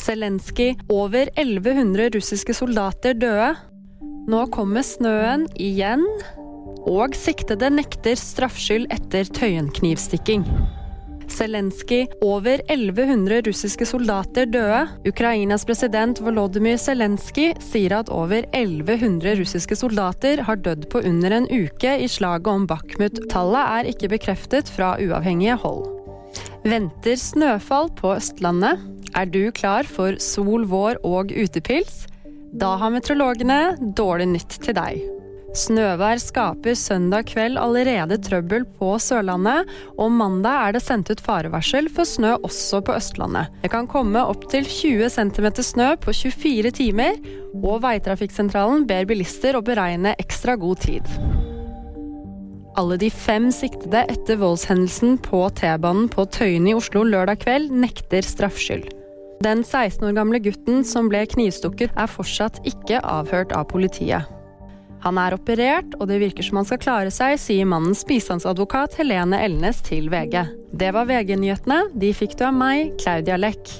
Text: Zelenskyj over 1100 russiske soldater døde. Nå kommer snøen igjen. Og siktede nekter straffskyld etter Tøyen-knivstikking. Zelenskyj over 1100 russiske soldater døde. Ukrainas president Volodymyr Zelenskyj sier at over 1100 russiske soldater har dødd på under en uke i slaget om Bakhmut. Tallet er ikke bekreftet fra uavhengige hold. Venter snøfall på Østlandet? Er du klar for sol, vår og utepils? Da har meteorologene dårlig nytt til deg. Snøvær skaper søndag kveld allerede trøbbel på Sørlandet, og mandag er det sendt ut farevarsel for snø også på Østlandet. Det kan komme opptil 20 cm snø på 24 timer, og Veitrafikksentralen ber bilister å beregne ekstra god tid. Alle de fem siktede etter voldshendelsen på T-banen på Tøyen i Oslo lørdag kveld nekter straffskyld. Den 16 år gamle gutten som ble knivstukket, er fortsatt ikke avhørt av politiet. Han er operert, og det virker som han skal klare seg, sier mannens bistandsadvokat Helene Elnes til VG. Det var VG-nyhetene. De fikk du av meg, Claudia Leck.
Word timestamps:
Zelenskyj 0.00 0.74
over 0.88 1.28
1100 1.36 2.14
russiske 2.16 2.54
soldater 2.56 3.14
døde. 3.20 3.52
Nå 4.30 4.46
kommer 4.54 4.84
snøen 4.86 5.46
igjen. 5.60 6.04
Og 6.88 7.16
siktede 7.18 7.68
nekter 7.74 8.16
straffskyld 8.16 8.88
etter 8.94 9.28
Tøyen-knivstikking. 9.36 10.46
Zelenskyj 11.30 12.06
over 12.26 12.62
1100 12.72 13.44
russiske 13.46 13.86
soldater 13.86 14.48
døde. 14.50 14.80
Ukrainas 15.06 15.66
president 15.68 16.18
Volodymyr 16.24 16.80
Zelenskyj 16.80 17.52
sier 17.62 17.98
at 18.00 18.10
over 18.10 18.48
1100 18.56 19.36
russiske 19.42 19.78
soldater 19.78 20.42
har 20.48 20.58
dødd 20.64 20.88
på 20.90 21.04
under 21.06 21.36
en 21.38 21.48
uke 21.52 21.98
i 22.00 22.08
slaget 22.10 22.50
om 22.50 22.66
Bakhmut. 22.70 23.20
Tallet 23.30 23.76
er 23.78 23.92
ikke 23.92 24.14
bekreftet 24.16 24.72
fra 24.72 24.96
uavhengige 24.98 25.60
hold. 25.60 25.86
Venter 26.64 27.16
snøfall 27.16 27.88
på 28.00 28.14
Østlandet? 28.16 28.80
Er 29.18 29.26
du 29.26 29.50
klar 29.50 29.88
for 29.88 30.18
sol, 30.22 30.66
vår 30.70 31.00
og 31.06 31.32
utepils? 31.34 32.04
Da 32.50 32.76
har 32.78 32.92
meteorologene 32.94 33.76
dårlig 33.96 34.28
nytt 34.32 34.60
til 34.62 34.76
deg. 34.76 35.00
Snøvær 35.50 36.20
skaper 36.22 36.76
søndag 36.78 37.26
kveld 37.26 37.58
allerede 37.58 38.20
trøbbel 38.22 38.62
på 38.78 38.92
Sørlandet, 39.02 39.66
og 39.98 40.12
mandag 40.14 40.68
er 40.68 40.76
det 40.76 40.82
sendt 40.84 41.10
ut 41.10 41.22
farevarsel 41.26 41.88
for 41.90 42.06
snø 42.06 42.36
også 42.38 42.78
på 42.86 42.94
Østlandet. 42.94 43.50
Det 43.64 43.72
kan 43.72 43.90
komme 43.90 44.22
opptil 44.22 44.62
20 44.68 45.10
cm 45.16 45.48
snø 45.58 45.88
på 45.98 46.14
24 46.14 46.70
timer, 46.78 47.18
og 47.58 47.82
Veitrafikksentralen 47.82 48.86
ber 48.86 49.10
bilister 49.10 49.58
å 49.58 49.64
beregne 49.66 50.14
ekstra 50.22 50.54
god 50.54 50.86
tid. 50.86 51.10
Alle 52.78 53.00
de 53.02 53.10
fem 53.10 53.50
siktede 53.50 54.04
etter 54.06 54.38
voldshendelsen 54.38 55.18
på 55.26 55.42
T-banen 55.58 56.06
på 56.12 56.30
Tøyen 56.30 56.70
i 56.70 56.78
Oslo 56.78 57.02
lørdag 57.02 57.42
kveld 57.42 57.74
nekter 57.74 58.22
straffskyld. 58.22 58.99
Den 59.40 59.62
16 59.64 60.04
år 60.04 60.12
gamle 60.12 60.38
gutten 60.44 60.82
som 60.84 61.06
ble 61.08 61.22
knivstukket, 61.24 61.94
er 61.96 62.10
fortsatt 62.12 62.58
ikke 62.68 62.98
avhørt 63.00 63.54
av 63.56 63.70
politiet. 63.70 64.28
Han 65.00 65.16
er 65.16 65.32
operert, 65.32 65.94
og 65.96 66.10
det 66.10 66.18
virker 66.20 66.44
som 66.44 66.60
han 66.60 66.68
skal 66.68 66.82
klare 66.82 67.14
seg, 67.14 67.38
sier 67.40 67.64
mannens 67.64 68.04
bistandsadvokat 68.04 68.98
Helene 69.00 69.40
Elnes 69.40 69.80
til 69.86 70.12
VG. 70.12 70.44
Det 70.76 70.92
var 70.92 71.08
VG-nyhetene. 71.08 71.86
De 71.96 72.12
fikk 72.12 72.36
du 72.36 72.44
av 72.50 72.52
meg, 72.52 72.92
Claudia 73.00 73.40
Leck. 73.40 73.72